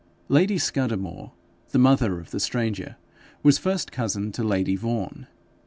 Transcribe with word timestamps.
Lady 0.29 0.57
Scudamore, 0.57 1.31
the 1.69 1.77
mother 1.77 2.19
of 2.19 2.31
the 2.31 2.39
stranger, 2.39 2.95
was 3.43 3.59
first 3.59 3.91
cousin 3.91 4.31
to 4.31 4.43
lady 4.43 4.75
Vaughan. 4.75 5.27